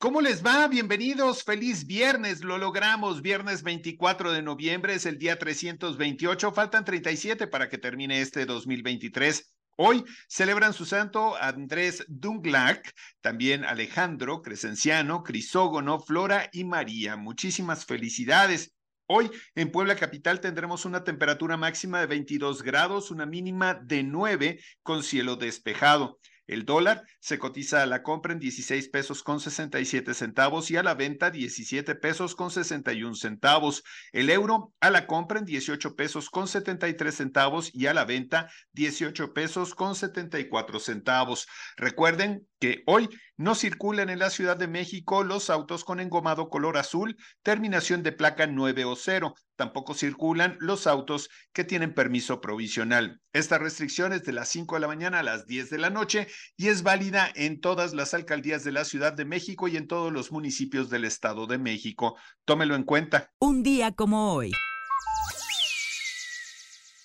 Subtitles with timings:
[0.00, 0.66] ¿Cómo les va?
[0.66, 7.46] Bienvenidos, feliz viernes, lo logramos, viernes 24 de noviembre es el día 328, faltan 37
[7.48, 9.52] para que termine este 2023.
[9.76, 17.18] Hoy celebran su santo Andrés Dunglac, también Alejandro, Crescenciano, Crisógono, Flora y María.
[17.18, 18.72] Muchísimas felicidades.
[19.04, 24.60] Hoy en Puebla Capital tendremos una temperatura máxima de 22 grados, una mínima de 9
[24.82, 26.18] con cielo despejado.
[26.50, 30.82] El dólar se cotiza a la compra en 16 pesos con 67 centavos y a
[30.82, 33.84] la venta 17 pesos con 61 centavos.
[34.10, 38.50] El euro a la compra en 18 pesos con 73 centavos y a la venta
[38.72, 41.46] 18 pesos con 74 centavos.
[41.76, 46.76] Recuerden que hoy no circulan en la Ciudad de México los autos con engomado color
[46.76, 49.34] azul, terminación de placa 9 o 0.
[49.56, 53.20] Tampoco circulan los autos que tienen permiso provisional.
[53.32, 56.28] Esta restricción es de las 5 de la mañana a las 10 de la noche
[56.56, 60.12] y es válida en todas las alcaldías de la Ciudad de México y en todos
[60.12, 62.16] los municipios del Estado de México.
[62.44, 63.32] Tómelo en cuenta.
[63.40, 64.52] Un día como hoy.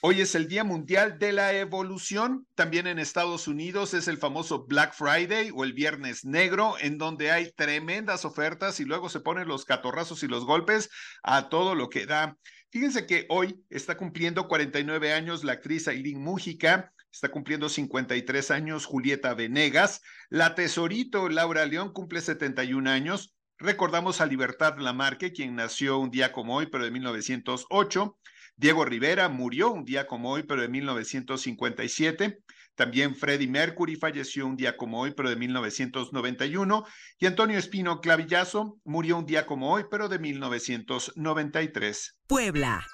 [0.02, 2.46] Hoy es el Día Mundial de la Evolución.
[2.54, 7.32] También en Estados Unidos es el famoso Black Friday o el Viernes Negro, en donde
[7.32, 10.90] hay tremendas ofertas y luego se ponen los catorrazos y los golpes
[11.24, 12.38] a todo lo que da.
[12.72, 18.86] Fíjense que hoy está cumpliendo 49 años la actriz Aileen Mújica, está cumpliendo 53 años
[18.86, 23.34] Julieta Venegas, la tesorito Laura León cumple 71 años.
[23.58, 28.18] Recordamos a Libertad Lamarque, quien nació un día como hoy, pero de 1908.
[28.58, 32.40] Diego Rivera murió un día como hoy, pero de 1957.
[32.76, 36.86] También Freddie Mercury falleció un día como hoy, pero de 1991.
[37.20, 42.18] Y Antonio Espino Clavillazo murió un día como hoy, pero de 1993.
[42.28, 42.86] Puebla.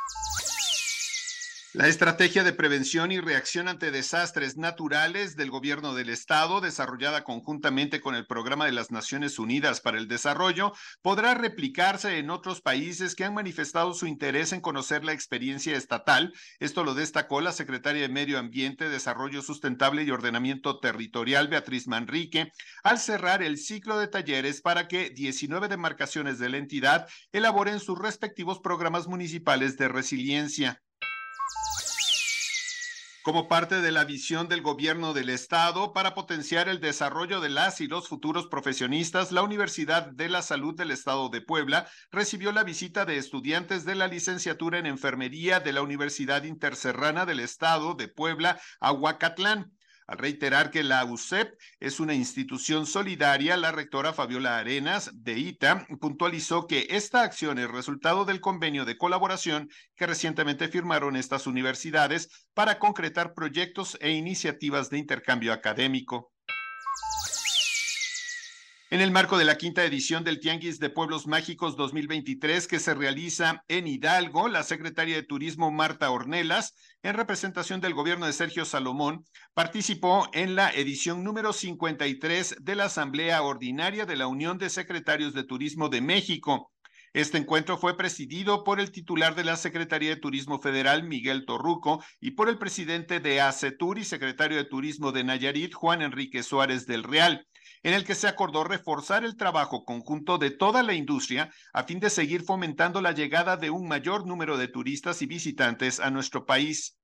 [1.73, 8.01] La estrategia de prevención y reacción ante desastres naturales del gobierno del estado, desarrollada conjuntamente
[8.01, 13.15] con el Programa de las Naciones Unidas para el Desarrollo, podrá replicarse en otros países
[13.15, 16.33] que han manifestado su interés en conocer la experiencia estatal.
[16.59, 22.51] Esto lo destacó la secretaria de Medio Ambiente, Desarrollo Sustentable y Ordenamiento Territorial, Beatriz Manrique,
[22.83, 27.97] al cerrar el ciclo de talleres para que 19 demarcaciones de la entidad elaboren sus
[27.97, 30.81] respectivos programas municipales de resiliencia.
[33.23, 37.79] Como parte de la visión del gobierno del estado para potenciar el desarrollo de las
[37.79, 42.63] y los futuros profesionistas, la Universidad de la Salud del Estado de Puebla recibió la
[42.63, 48.07] visita de estudiantes de la licenciatura en enfermería de la Universidad Interserrana del Estado de
[48.07, 49.71] Puebla, Aguacatlán.
[50.11, 55.88] Al reiterar que la UCEP es una institución solidaria, la rectora Fabiola Arenas de ITA
[56.01, 62.27] puntualizó que esta acción es resultado del convenio de colaboración que recientemente firmaron estas universidades
[62.53, 66.33] para concretar proyectos e iniciativas de intercambio académico.
[68.94, 72.94] En el marco de la quinta edición del Tianguis de Pueblos Mágicos 2023 que se
[72.94, 78.66] realiza en Hidalgo, la secretaria de Turismo Marta Ornelas, en representación del gobierno de Sergio
[78.66, 84.69] Salomón, participó en la edición número 53 de la Asamblea Ordinaria de la Unión de
[84.69, 86.70] Secretarios de Turismo de México.
[87.13, 92.01] Este encuentro fue presidido por el titular de la Secretaría de Turismo Federal, Miguel Torruco,
[92.22, 96.85] y por el presidente de ACETUR y secretario de Turismo de Nayarit, Juan Enrique Suárez
[96.88, 97.45] del Real
[97.83, 102.00] en el que se acordó reforzar el trabajo conjunto de toda la industria a fin
[102.00, 106.45] de seguir fomentando la llegada de un mayor número de turistas y visitantes a nuestro
[106.45, 106.97] país.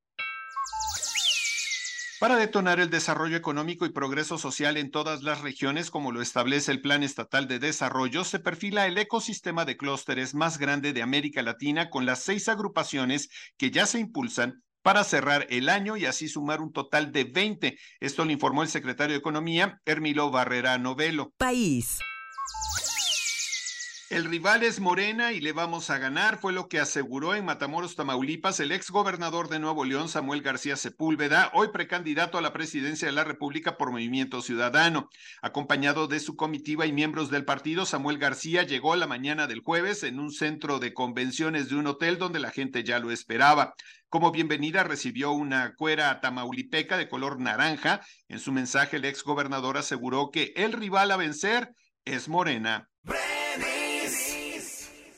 [2.20, 6.72] Para detonar el desarrollo económico y progreso social en todas las regiones, como lo establece
[6.72, 11.44] el Plan Estatal de Desarrollo, se perfila el ecosistema de clústeres más grande de América
[11.44, 16.28] Latina con las seis agrupaciones que ya se impulsan para cerrar el año y así
[16.28, 17.78] sumar un total de 20.
[18.00, 21.34] Esto lo informó el secretario de Economía, Hermilo Barrera Novelo.
[21.38, 22.00] País.
[24.10, 27.98] El rival es Morena y le vamos a ganar, fue lo que aseguró en Matamoros,
[27.98, 33.10] Tamaulipas, el ex gobernador de Nuevo León, Samuel García Sepúlveda, hoy precandidato a la presidencia
[33.10, 35.10] de la República por Movimiento Ciudadano.
[35.42, 40.04] Acompañado de su comitiva y miembros del partido, Samuel García llegó la mañana del jueves
[40.04, 43.74] en un centro de convenciones de un hotel donde la gente ya lo esperaba.
[44.08, 48.00] Como bienvenida recibió una cuera tamaulipeca de color naranja.
[48.30, 51.72] En su mensaje, el ex gobernador aseguró que el rival a vencer
[52.06, 52.88] es Morena.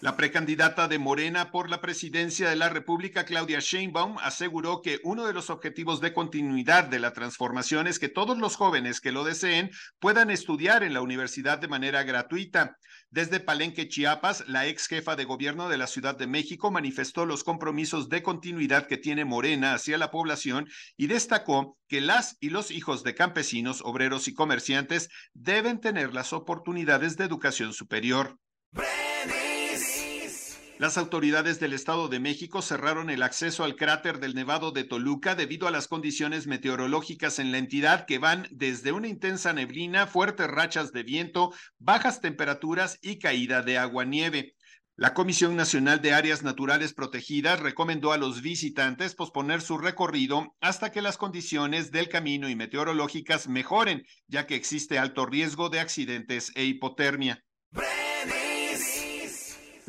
[0.01, 5.27] La precandidata de Morena por la presidencia de la República, Claudia Sheinbaum, aseguró que uno
[5.27, 9.25] de los objetivos de continuidad de la transformación es que todos los jóvenes que lo
[9.25, 12.77] deseen puedan estudiar en la universidad de manera gratuita.
[13.09, 17.43] Desde Palenque, Chiapas, la ex jefa de gobierno de la Ciudad de México manifestó los
[17.43, 22.71] compromisos de continuidad que tiene Morena hacia la población y destacó que las y los
[22.71, 28.37] hijos de campesinos, obreros y comerciantes deben tener las oportunidades de educación superior.
[30.79, 35.35] Las autoridades del Estado de México cerraron el acceso al cráter del Nevado de Toluca
[35.35, 40.47] debido a las condiciones meteorológicas en la entidad que van desde una intensa neblina, fuertes
[40.47, 44.55] rachas de viento, bajas temperaturas y caída de agua-nieve.
[44.95, 50.93] La Comisión Nacional de Áreas Naturales Protegidas recomendó a los visitantes posponer su recorrido hasta
[50.93, 56.53] que las condiciones del camino y meteorológicas mejoren, ya que existe alto riesgo de accidentes
[56.55, 57.43] e hipotermia.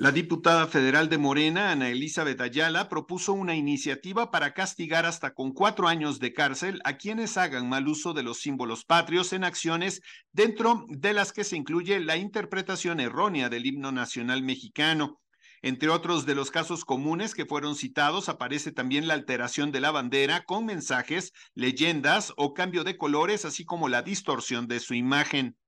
[0.00, 5.52] La diputada federal de Morena, Ana Elizabeth Ayala, propuso una iniciativa para castigar hasta con
[5.52, 10.00] cuatro años de cárcel a quienes hagan mal uso de los símbolos patrios en acciones
[10.32, 15.20] dentro de las que se incluye la interpretación errónea del himno nacional mexicano.
[15.60, 19.90] Entre otros de los casos comunes que fueron citados aparece también la alteración de la
[19.90, 25.58] bandera con mensajes, leyendas o cambio de colores, así como la distorsión de su imagen.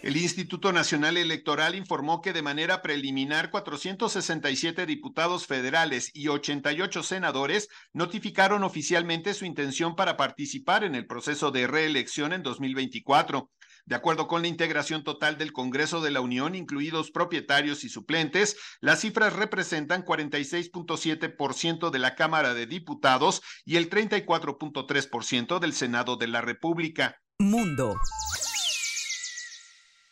[0.00, 7.68] El Instituto Nacional Electoral informó que de manera preliminar 467 diputados federales y 88 senadores
[7.92, 13.50] notificaron oficialmente su intención para participar en el proceso de reelección en 2024.
[13.86, 18.56] De acuerdo con la integración total del Congreso de la Unión, incluidos propietarios y suplentes,
[18.80, 26.28] las cifras representan 46.7% de la Cámara de Diputados y el 34.3% del Senado de
[26.28, 27.16] la República.
[27.40, 27.96] Mundo.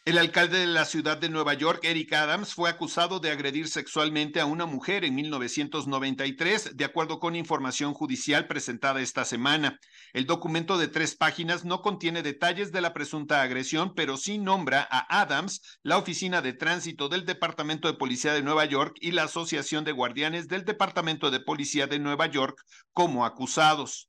[0.06, 4.38] El alcalde de la ciudad de Nueva York, Eric Adams, fue acusado de agredir sexualmente
[4.38, 9.80] a una mujer en 1993, de acuerdo con información judicial presentada esta semana.
[10.12, 14.86] El documento de tres páginas no contiene detalles de la presunta agresión, pero sí nombra
[14.92, 19.24] a Adams, la Oficina de Tránsito del Departamento de Policía de Nueva York y la
[19.24, 22.62] Asociación de Guardianes del Departamento de Policía de Nueva York
[22.92, 24.08] como acusados.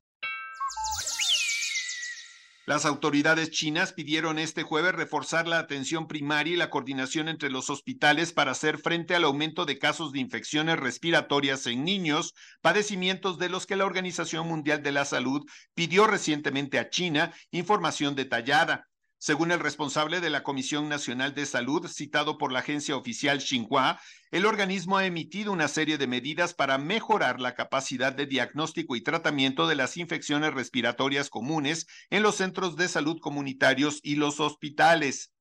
[2.68, 7.70] Las autoridades chinas pidieron este jueves reforzar la atención primaria y la coordinación entre los
[7.70, 13.48] hospitales para hacer frente al aumento de casos de infecciones respiratorias en niños, padecimientos de
[13.48, 18.84] los que la Organización Mundial de la Salud pidió recientemente a China información detallada.
[19.20, 24.00] Según el responsable de la Comisión Nacional de Salud, citado por la agencia oficial Xinhua,
[24.30, 29.02] el organismo ha emitido una serie de medidas para mejorar la capacidad de diagnóstico y
[29.02, 35.32] tratamiento de las infecciones respiratorias comunes en los centros de salud comunitarios y los hospitales.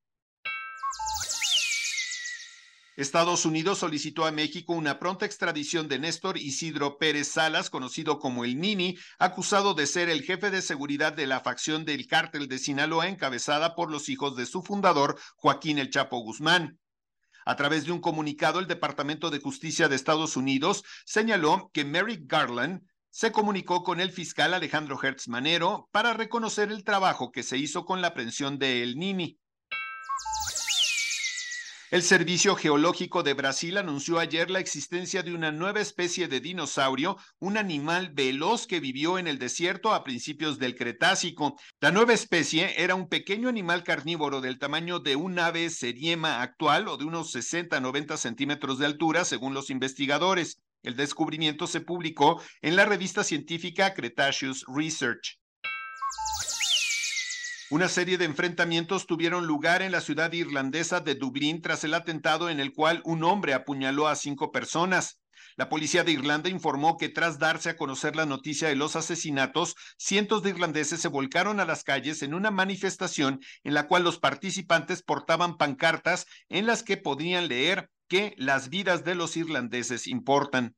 [2.98, 8.44] Estados Unidos solicitó a México una pronta extradición de Néstor Isidro Pérez Salas, conocido como
[8.44, 12.58] el Nini, acusado de ser el jefe de seguridad de la facción del cártel de
[12.58, 16.80] Sinaloa encabezada por los hijos de su fundador, Joaquín El Chapo Guzmán.
[17.46, 22.24] A través de un comunicado, el Departamento de Justicia de Estados Unidos señaló que Merrick
[22.26, 27.60] Garland se comunicó con el fiscal Alejandro Hertz Manero para reconocer el trabajo que se
[27.60, 29.38] hizo con la aprehensión de El Nini.
[31.90, 37.16] El Servicio Geológico de Brasil anunció ayer la existencia de una nueva especie de dinosaurio,
[37.40, 41.58] un animal veloz que vivió en el desierto a principios del Cretácico.
[41.80, 46.90] La nueva especie era un pequeño animal carnívoro del tamaño de un ave seriema actual
[46.90, 50.60] o de unos 60-90 centímetros de altura, según los investigadores.
[50.84, 55.40] El descubrimiento se publicó en la revista científica Cretaceous Research.
[57.70, 62.50] Una serie de enfrentamientos tuvieron lugar en la ciudad irlandesa de Dublín tras el atentado
[62.50, 65.20] en el cual un hombre apuñaló a cinco personas.
[65.58, 69.76] La policía de Irlanda informó que tras darse a conocer la noticia de los asesinatos,
[69.98, 74.18] cientos de irlandeses se volcaron a las calles en una manifestación en la cual los
[74.18, 80.78] participantes portaban pancartas en las que podían leer que las vidas de los irlandeses importan.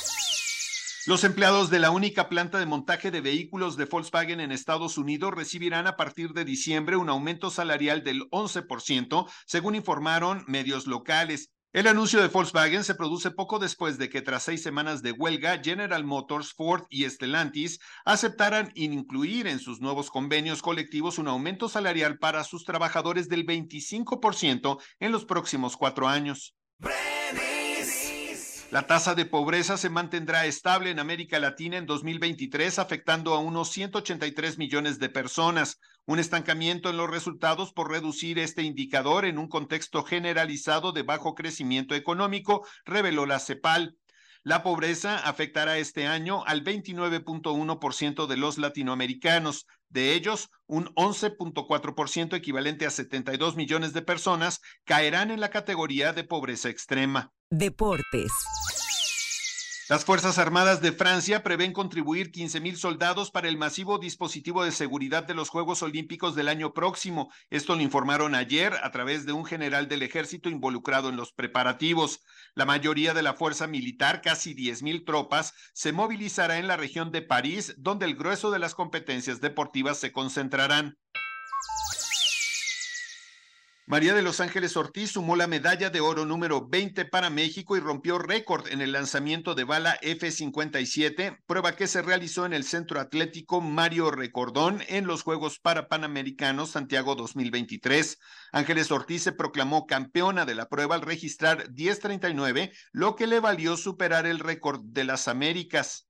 [1.07, 5.33] Los empleados de la única planta de montaje de vehículos de Volkswagen en Estados Unidos
[5.33, 11.49] recibirán a partir de diciembre un aumento salarial del 11%, según informaron medios locales.
[11.73, 15.59] El anuncio de Volkswagen se produce poco después de que tras seis semanas de huelga,
[15.63, 22.19] General Motors, Ford y Stellantis aceptaran incluir en sus nuevos convenios colectivos un aumento salarial
[22.19, 26.55] para sus trabajadores del 25% en los próximos cuatro años.
[28.71, 33.69] La tasa de pobreza se mantendrá estable en América Latina en 2023, afectando a unos
[33.71, 35.77] 183 millones de personas.
[36.05, 41.35] Un estancamiento en los resultados por reducir este indicador en un contexto generalizado de bajo
[41.35, 43.97] crecimiento económico, reveló la CEPAL.
[44.41, 49.67] La pobreza afectará este año al 29.1% de los latinoamericanos.
[49.89, 56.23] De ellos, un 11.4% equivalente a 72 millones de personas caerán en la categoría de
[56.23, 57.33] pobreza extrema.
[57.53, 58.31] Deportes.
[59.89, 64.71] Las Fuerzas Armadas de Francia prevén contribuir 15 mil soldados para el masivo dispositivo de
[64.71, 67.29] seguridad de los Juegos Olímpicos del año próximo.
[67.49, 72.21] Esto lo informaron ayer a través de un general del ejército involucrado en los preparativos.
[72.55, 77.11] La mayoría de la fuerza militar, casi 10 mil tropas, se movilizará en la región
[77.11, 80.97] de París, donde el grueso de las competencias deportivas se concentrarán.
[83.91, 87.81] María de Los Ángeles Ortiz sumó la medalla de oro número 20 para México y
[87.81, 93.01] rompió récord en el lanzamiento de bala F-57, prueba que se realizó en el Centro
[93.01, 98.17] Atlético Mario Recordón en los Juegos Parapanamericanos Santiago 2023.
[98.53, 103.75] Ángeles Ortiz se proclamó campeona de la prueba al registrar 10.39, lo que le valió
[103.75, 106.07] superar el récord de las Américas.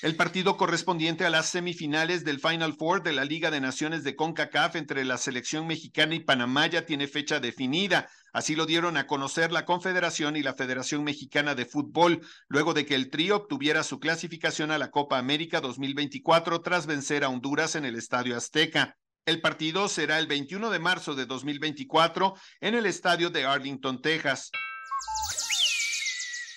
[0.00, 4.14] El partido correspondiente a las semifinales del Final Four de la Liga de Naciones de
[4.14, 8.08] CONCACAF entre la selección mexicana y Panamá ya tiene fecha definida.
[8.32, 12.86] Así lo dieron a conocer la Confederación y la Federación Mexicana de Fútbol, luego de
[12.86, 17.74] que el trío obtuviera su clasificación a la Copa América 2024 tras vencer a Honduras
[17.74, 18.96] en el Estadio Azteca.
[19.26, 24.52] El partido será el 21 de marzo de 2024 en el estadio de Arlington, Texas.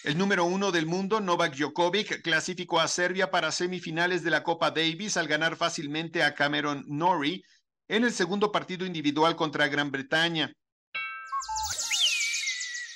[0.04, 4.72] El número uno del mundo, Novak Djokovic, clasificó a Serbia para semifinales de la Copa
[4.72, 7.44] Davis al ganar fácilmente a Cameron Norrie
[7.88, 10.54] en el segundo partido individual contra Gran Bretaña.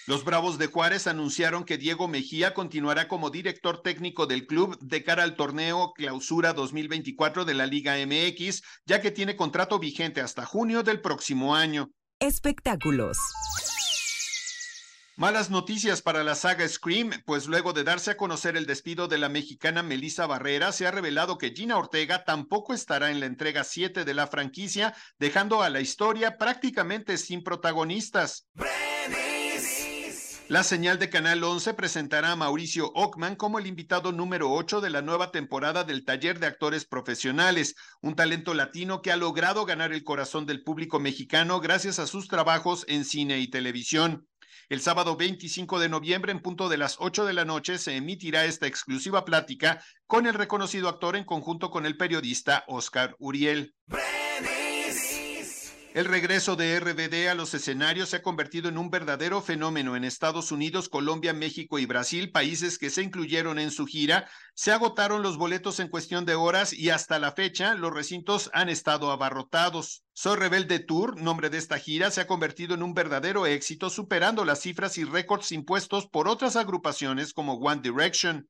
[0.08, 5.04] Los Bravos de Juárez anunciaron que Diego Mejía continuará como director técnico del club de
[5.04, 10.44] cara al torneo Clausura 2024 de la Liga MX, ya que tiene contrato vigente hasta
[10.46, 11.92] junio del próximo año.
[12.20, 13.18] Espectáculos.
[15.18, 19.18] Malas noticias para la saga Scream, pues luego de darse a conocer el despido de
[19.18, 23.64] la mexicana Melissa Barrera, se ha revelado que Gina Ortega tampoco estará en la entrega
[23.64, 28.50] 7 de la franquicia, dejando a la historia prácticamente sin protagonistas.
[30.50, 34.90] La señal de Canal 11 presentará a Mauricio Ockman como el invitado número 8 de
[34.90, 39.94] la nueva temporada del Taller de Actores Profesionales, un talento latino que ha logrado ganar
[39.94, 44.28] el corazón del público mexicano gracias a sus trabajos en cine y televisión.
[44.70, 48.46] El sábado 25 de noviembre, en punto de las 8 de la noche, se emitirá
[48.46, 53.76] esta exclusiva plática con el reconocido actor en conjunto con el periodista Oscar Uriel.
[55.96, 60.04] El regreso de RBD a los escenarios se ha convertido en un verdadero fenómeno en
[60.04, 64.30] Estados Unidos, Colombia, México y Brasil, países que se incluyeron en su gira.
[64.56, 68.68] Se agotaron los boletos en cuestión de horas y hasta la fecha los recintos han
[68.68, 70.04] estado abarrotados.
[70.12, 74.44] Soy Rebelde Tour, nombre de esta gira, se ha convertido en un verdadero éxito, superando
[74.44, 78.50] las cifras y récords impuestos por otras agrupaciones como One Direction.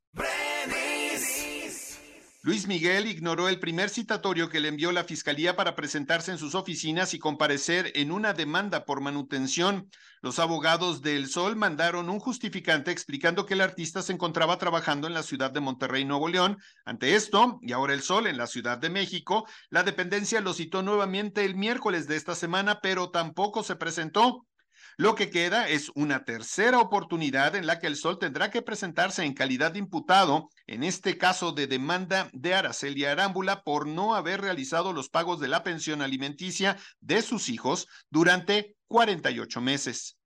[2.45, 6.53] Luis Miguel ignoró el primer citatorio que le envió la Fiscalía para presentarse en sus
[6.53, 9.89] oficinas y comparecer en una demanda por manutención.
[10.21, 15.15] Los abogados del Sol mandaron un justificante explicando que el artista se encontraba trabajando en
[15.15, 16.59] la ciudad de Monterrey, Nuevo León.
[16.85, 20.83] Ante esto, y ahora el Sol en la Ciudad de México, la dependencia lo citó
[20.83, 24.45] nuevamente el miércoles de esta semana, pero tampoco se presentó.
[24.97, 29.23] Lo que queda es una tercera oportunidad en la que el Sol tendrá que presentarse
[29.25, 34.39] en calidad de imputado, en este caso de demanda de Araceli Arámbula por no haber
[34.39, 40.17] realizado los pagos de la pensión alimenticia de sus hijos durante 48 meses.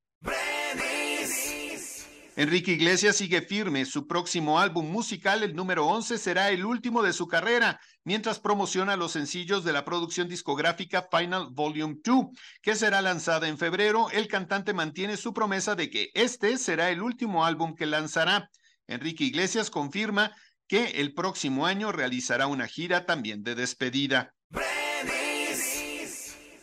[2.39, 3.83] Enrique Iglesias sigue firme.
[3.83, 8.95] Su próximo álbum musical, el número 11, será el último de su carrera, mientras promociona
[8.95, 12.27] los sencillos de la producción discográfica Final Volume 2,
[12.61, 14.09] que será lanzada en febrero.
[14.11, 18.49] El cantante mantiene su promesa de que este será el último álbum que lanzará.
[18.87, 20.33] Enrique Iglesias confirma
[20.65, 24.33] que el próximo año realizará una gira también de despedida.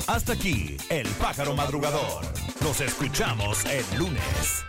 [0.06, 2.24] Hasta aquí, el pájaro madrugador.
[2.62, 4.64] Nos escuchamos el lunes.